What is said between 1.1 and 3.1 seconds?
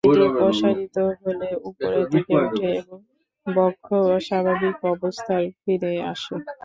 হলে উপরের দিকে উঠে এবং